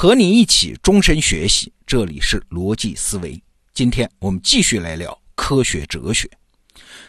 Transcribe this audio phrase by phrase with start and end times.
[0.00, 3.36] 和你一起终身学习，这里是逻辑思维。
[3.74, 6.30] 今天我们继续来聊科学哲学。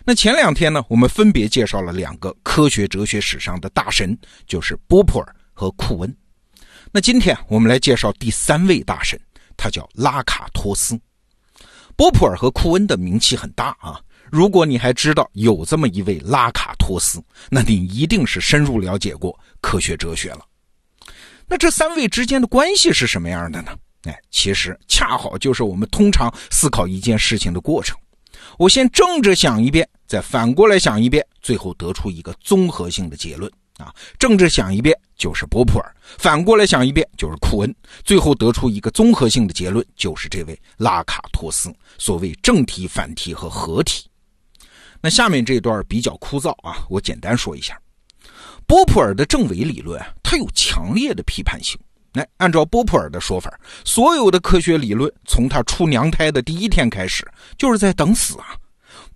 [0.04, 4.18] 那前两天呢，我们分别介绍了两个科学哲学史上的大神，
[4.48, 6.18] 就是波普尔和库恩。
[6.92, 9.22] 那今天我们来介绍第三位大神，
[9.56, 11.00] 他叫拉卡托斯。
[11.96, 14.02] 波普尔和库恩的名气很大啊。
[14.32, 20.44] 如果你还知道有这么一位拉卡托斯，那你一定是深入了解过科学哲学了。
[21.50, 23.72] 那这三位之间的关系是什么样的呢？
[24.04, 27.98] 哎，其实恰好就是我们通常思考一件事情的过程。
[28.58, 33.94] 我先正着想一遍，再反过来想一遍，最后得出一个综合性的结论啊。
[34.18, 41.74] 正着想一遍就是波普尔，反过来想一遍就是库恩，最后得出一个综合性的结论就是这位拉卡托斯。
[41.98, 44.08] 所谓正题、反题和合体。
[45.02, 47.78] 那下面这段比较枯燥啊，我简单说一下。
[48.70, 51.76] 波普尔的正伪理论，它有强烈的批判性。
[52.14, 53.52] 来，按照波普尔的说法，
[53.84, 58.56] 所有的科学理论从他出娘胎的第一天开始，就是在等死啊！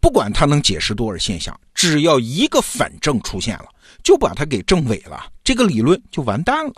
[0.01, 3.65] 不管他能解释多少现象，只要一个反证出现了，
[4.03, 6.73] 就把它给证伪了，这个理论就完蛋了。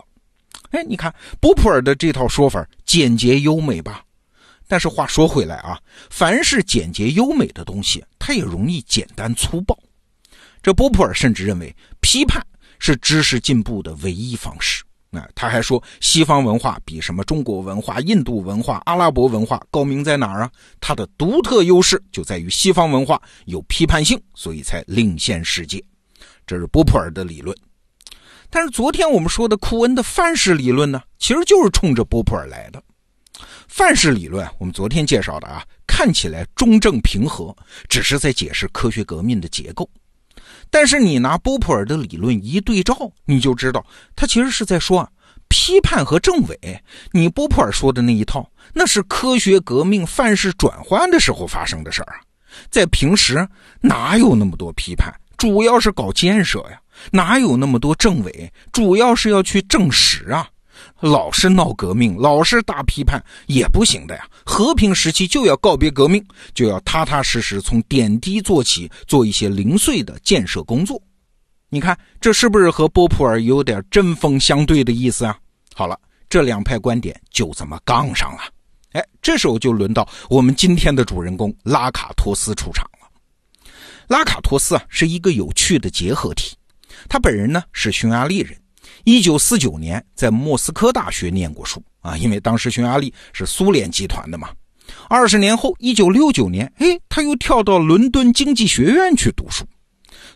[0.71, 4.03] 哎，你看波普尔的这套说法简洁优美吧？
[4.67, 5.79] 但是话说回来啊，
[6.09, 9.79] 凡是简洁优美的东西，它也容易简单粗暴。
[10.61, 12.43] 这波普尔甚至认为，批判
[12.79, 14.83] 是知识进步的唯一方式。
[15.09, 20.51] 那他还说，西方文化比什么中国文化、印度文化、阿拉伯文化高明在哪儿啊？
[20.81, 25.81] 它的独特优势就在于西方文化有批判性，所以才领先世界。
[26.45, 27.55] 这是波普尔的理论。
[28.49, 32.83] 但是昨天我们说的库恩的范式理论呢，其实就是冲着波普尔来的。
[33.69, 37.55] 范式理论，我们昨天介绍的啊，看起来中正平和，
[37.87, 39.89] 只是在解释科学革命的结构。
[40.69, 43.85] 但是你拿波普尔的理论一对照，你就知道
[44.15, 45.09] 他其实是在说啊，
[45.47, 52.19] 批判和政委，你波普尔说的那一套，那是科学革命范式转换的时候发生的事儿啊，
[52.69, 53.47] 在平时
[53.81, 56.79] 哪有那么多批判，主要是搞建设呀，
[57.11, 60.49] 哪有那么多政委，主要是要去证实啊。
[60.99, 64.27] 老是闹革命，老是大批判也不行的呀。
[64.45, 71.01] 和平时期就要告别革命，就要踏踏实实从点滴做起，做一些零碎的建设工作。
[71.69, 75.37] 你看，这是不是和波普尔有点针锋相对的意思啊？
[75.73, 75.99] 好了，
[76.29, 78.41] 这两派观点就这么杠上了。
[78.93, 83.09] 哎，这时候就轮到我们今天的主人公拉卡托斯出场了。
[84.07, 86.55] 拉卡托斯啊，是一个有趣的结合体。
[87.09, 88.55] 他本人呢是匈牙利人。
[89.03, 94.49] 一九四九年在莫斯科大学念过书啊，因为当时匈牙利是苏联集团的嘛。
[95.09, 99.65] 二十年后，一九六九年，哎，他又跳到伦敦经济学院去读书。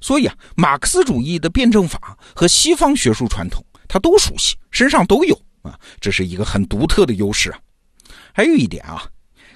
[0.01, 7.59] 所以啊，马克思主义的辩证法和西方学术传统，他都熟悉，身上都有啊，这是一个很独特的优势啊。
[8.33, 9.03] 还有一点啊，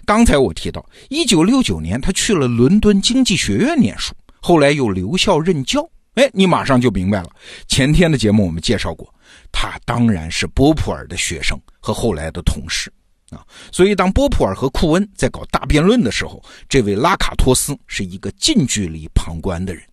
[0.06, 5.90] 刚才我提到，一九六九年他去了伦敦经济学院念书，后来又留校任教。
[6.16, 7.30] 哎，你马上就明白了。
[7.68, 9.12] 前天的节目我们介绍过，
[9.52, 12.94] 他当然是波普尔的学生和后来的同事
[13.32, 13.44] 啊。
[13.72, 19.84] 所以当波普尔和库恩在搞大辩论的时候，这位拉卡托斯是一个近距离旁观的人。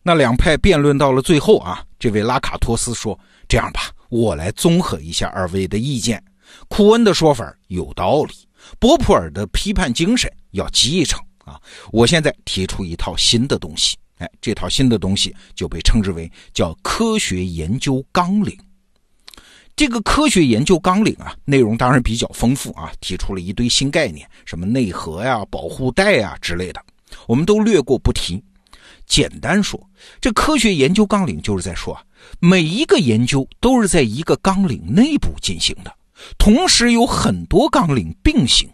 [0.00, 3.18] 那两派辩论到了最后啊，这位拉卡托斯说
[3.48, 6.22] ：“这样吧，我来综合一下二位的意见。
[6.68, 8.34] 库恩的说法有道理，
[8.78, 11.60] 波普尔的批判精神要继承啊。
[11.90, 13.96] 我现在提出一套新的东西。”
[14.40, 18.56] 这套新的东西就被称之为叫科学研究纲领。
[19.76, 26.80] 这个科学研究纲领啊，内容当然比较丰富啊，提出了一堆新概念，什么内核呀、保护带呀之类的，
[27.26, 28.40] 我们都略过不提。
[29.06, 29.78] 简单说，
[30.20, 32.02] 这科学研究纲领就是在说啊，
[32.38, 35.92] 每一个研究都是在一个纲领内部进行的，
[36.38, 38.70] 同时有很多纲领并行，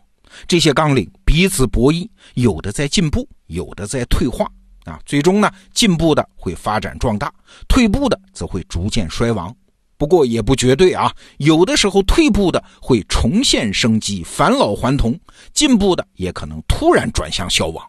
[0.46, 4.46] 这些纲领彼此博弈，有的在进步，有的在退化。
[4.90, 7.32] 啊，最终呢，进步的会发展壮大，
[7.68, 9.54] 退步的则会逐渐衰亡。
[9.96, 15.12] 不过也不绝对啊，有的时候退步的会重现生机，返老还童；
[15.52, 17.86] 进步的也可能突然转向消亡。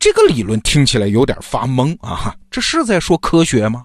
[0.00, 3.84] 这个理论听起来有点发懵啊，这是在说科学吗？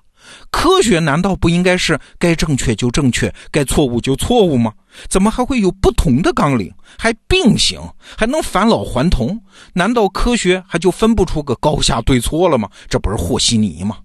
[0.52, 4.74] 科学难道不应该是该正确就正确，该错误就错误吗？
[5.08, 7.80] 怎么还会有不同的纲领，还并行，
[8.18, 9.42] 还能返老还童？
[9.74, 12.70] 难道科学还就分不出个高下对错了吗？
[12.90, 13.98] 这不是和稀泥吗？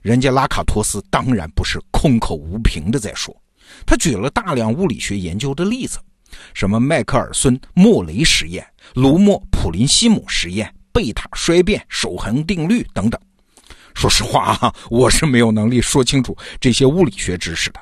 [0.00, 3.36] 人家拉卡托斯当然不是空口无凭的在说，
[3.86, 5.98] 他举了大量物理学研究的例子，
[6.54, 13.20] 什么迈克尔孙莫雷实验、卢默普林西姆实验、贝塔衰变、守恒定律等等。
[13.94, 17.80] 说实话啊，我是没有能力说清楚这些物理学知识的。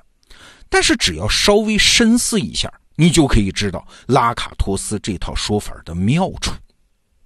[0.69, 6.53] 但是只要稍微深思一下，你就可以知道拉卡托斯这套说法的妙处。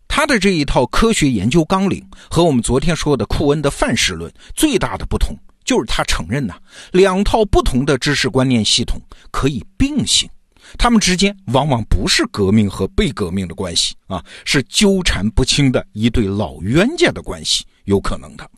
[0.07, 6.55] 他的这一套科学研究纲领和我们昨天说的库恩的范式论最大的不同，就是他承认呐，
[6.93, 9.01] 两套不同的知识观念系统
[9.33, 10.31] 可以并行，
[10.79, 18.49] 他们之间往往不是革命和被革命的关系啊，是纠缠不清的一对老冤家的关系，有可能的。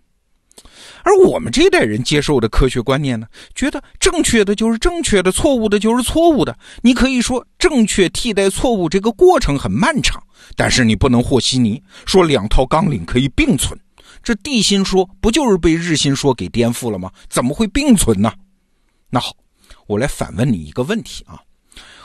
[1.06, 6.58] 而我们这一代人接受的科学观念呢，觉得正确的就是正确的，错误的就是错误的。
[6.82, 10.20] 你可以说正确替代错误这个过程很漫长，
[10.56, 13.78] 但是你不能和稀泥，说两套纲领可以并存。
[14.20, 17.08] 这地心说不就是被日心说给颠覆了吗？
[17.30, 18.32] 怎么会并存呢？
[19.08, 19.32] 那好，
[19.86, 21.38] 我来反问你一个问题啊。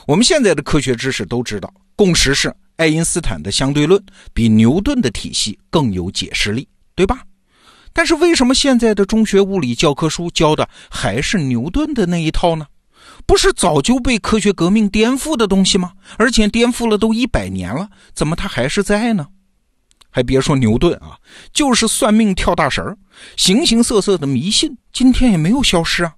[0.06, 4.00] 我们现在的科学知识都知道，共识是爱因斯坦的相对论
[4.31, 7.24] 比牛顿的体系更有解释力，对吧？
[7.93, 12.65] 但是为什么现在的中学物理教科书教的还是牛顿的那一套呢？
[13.25, 15.91] 不是早就被科学革命颠覆的东西吗？
[16.17, 19.27] 而且颠覆了都一百年了，怎么它还是在呢？
[20.09, 21.17] 还别说牛顿啊，
[21.53, 22.97] 就是算命跳大神儿、
[23.38, 26.13] 形形色色的迷信，今天也没有消失啊。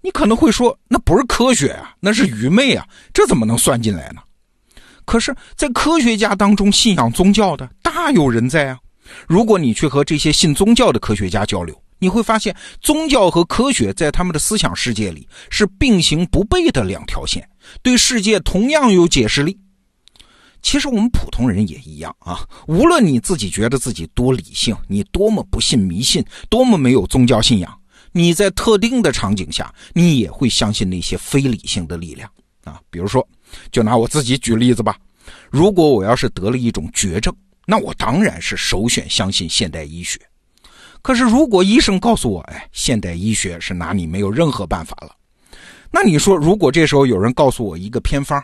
[0.00, 4.20] 你可能会说，那不是科学啊，那是愚昧啊，这怎么能算进来呢？
[5.04, 8.78] 可是，在科学家当中，信仰宗教的大有人在啊。
[9.26, 17.48] 如果你去和这些信宗教的科学家交流，你会发现，宗教和科学在他们的思想世界里是并行不悖的两条线，
[17.82, 19.56] 对世界同样有解释力。
[20.62, 27.80] 其实我们普通人也一样啊，无论你自己觉得自己多理性，你多么不信迷信，多么没有宗教信仰，
[28.12, 32.30] 你在特定的场景下，你也会相信那些非理性的力量
[32.64, 32.80] 啊。
[32.90, 33.26] 比如说，
[33.72, 34.96] 就拿我自己举例子吧，
[35.50, 37.34] 如果我要是得了一种绝症。
[37.66, 40.20] 那我当然是首选相信现代医学。
[41.00, 45.14] 可是如果医生告诉我，哎，现代医学是拿你没有任何办法了，
[45.90, 48.42] 那你说，如果这时候有人告诉我一个偏方，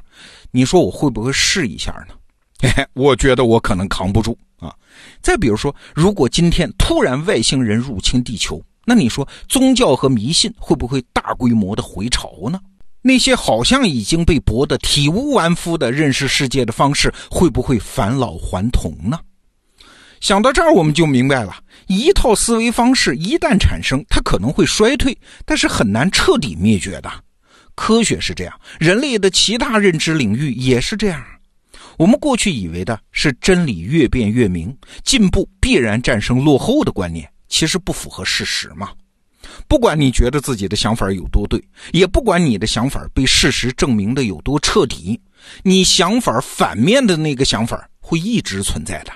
[0.51, 2.15] 你说我会不会试一下呢？
[2.61, 4.75] 嘿 嘿，我觉得我可能扛不住啊。
[5.23, 12.61] 再比如说，如果今天突然外星人入侵地球，那你说宗教和迷信会不会大规模的回潮呢？
[13.03, 19.19] 那些好像已经被驳得体无完肤的认识世界的方式，会不会返老还童呢？
[20.21, 21.57] 想到这儿，我们就明白了，
[21.87, 27.11] 一套思维方式一旦产生，它可能会衰退，但是很难彻底灭绝的。
[27.77, 31.25] 科学是这样，人类的其他认知领域也是这样。
[31.97, 38.91] 我们过去以为的是真理越辩越明，进步必然战胜落后的观念，其实不符合事实嘛。
[39.67, 41.63] 不管你觉得自己的想法有多对，
[41.93, 45.21] 也不管你的想法被事实证明的有多彻底，
[45.63, 49.13] 你想法反面的那个想法会一直存在的。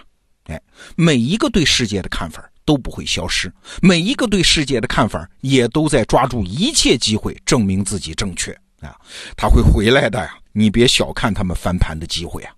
[0.47, 0.61] 哎，
[0.97, 8.97] 每一个对世界的看法都不会消失，每一个对世界的看法也都在抓住一切机会证明自己正确啊！
[9.37, 12.53] 他会回来的呀，你别小看他们翻盘的机会啊。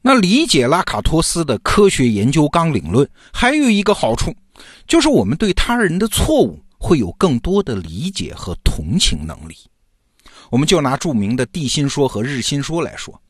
[0.00, 4.32] 那理解拉卡托斯的科学研究纲领论还有一个好处，
[4.86, 6.62] 就是我们对他人的错误。
[6.78, 9.56] 会有更多的理解和同情能力。
[10.50, 13.20] 我们就拿著名的地心说和日心说来说，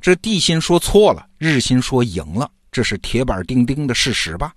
[0.00, 4.52] 这地心说错了，日心说赢了，这是铁板钉钉的事实吧？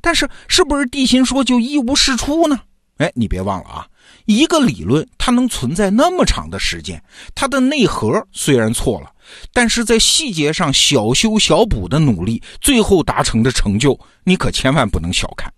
[0.00, 2.58] 但是，是不是地心说就一无是处呢？
[2.96, 3.86] 哎，你别忘了啊，
[4.26, 7.02] 一个理论它能存在那么长的时间，
[7.34, 9.12] 它的内核虽然错了，
[9.52, 15.52] 但是在细节上小修小补的努力，最后达成的成就，你可千万不能小看。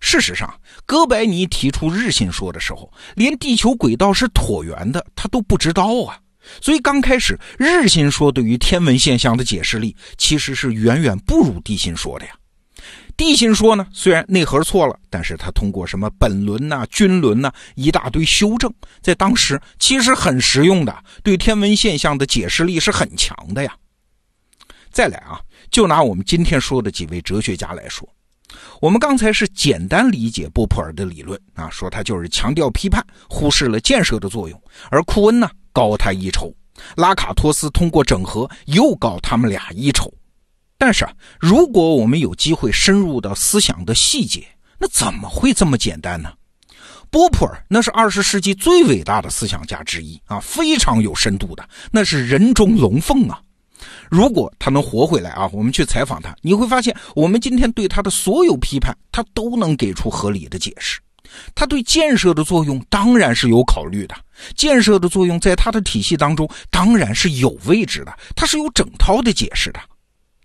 [0.00, 0.52] 事实上，
[0.92, 6.20] 哥白尼提出日心说的时候，连地球轨道是椭圆的他都不知道啊。
[6.60, 12.32] 所以刚开始，日心说对于天文现象的解释力其实是远远不如地心说的呀。
[13.16, 18.70] 地心说呢，虽然内核错了，但是他通过什么本轮呐、均轮呐一大堆修正，
[19.00, 23.74] 在当时其实很实用的，对天文现象的解释力是很强的呀。
[24.90, 28.06] 再来啊，就拿我们今天说的几位哲学家来说。
[28.80, 34.62] 我们刚才是简单理解波普尔的理论啊，说他就是强调批判，忽视了建设的作用。
[34.90, 36.52] 而库恩呢，高他一筹；
[36.96, 40.12] 拉卡托斯通过整合，又高他们俩一筹。
[40.76, 44.46] 但是啊，如果我们有机会深入到思想的细节，
[44.78, 46.32] 那怎么会这么简单呢？
[47.08, 53.40] 波普尔那是二十世纪最伟大的思想家之一啊，非常有深度的，那是人中龙凤啊。
[54.12, 61.00] 如果他能活回来啊，我们去采访他，你会发现，我们今天对他的所有批判，他都能给出合理的解释。
[61.54, 64.14] 他对建设的作用当然是有考虑的，
[64.54, 69.80] 建设的作用在他的体系当中当然是有位置的，他是有整套的解释的。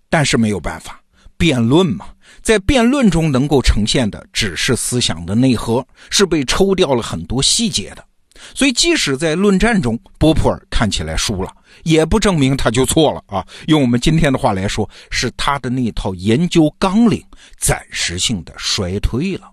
[0.09, 1.01] 但是没有办法，
[1.35, 2.05] 辩论嘛，
[2.41, 8.06] 在辩论中能够呈现的只是思想的内核，是被抽掉了很多细节的。
[8.53, 11.51] 所以，即使在论战中，波普尔看起来输了，
[11.83, 13.45] 也不证明他就错了啊。
[13.67, 17.23] 用我们今天的话来说，是他的那套研究纲领
[17.57, 19.51] 暂时性的衰退了。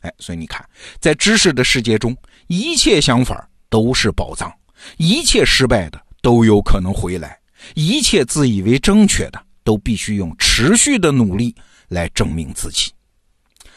[0.00, 0.64] 哎，所以你看，
[1.00, 4.52] 在知识的世界中，一切想法都是宝藏，
[4.96, 7.38] 一切失败的都有可能回来，
[7.74, 11.54] 一切自以为正确的都必须用持续的努力
[11.88, 12.92] 来证明自己。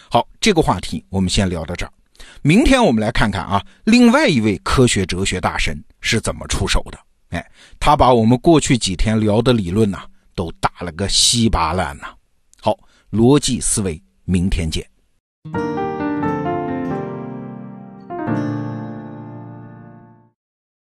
[0.09, 1.91] 好，这个话题我们先聊到这儿。
[2.43, 6.97] 明天我们来看看啊，另外一位科学哲学大神是怎么出手的。
[7.29, 9.99] 哎，他把我们过去几天聊的理论呢，
[10.33, 12.07] 都打了个稀巴烂呐。
[12.59, 12.75] 好，
[13.11, 14.83] 逻辑思维，明天见。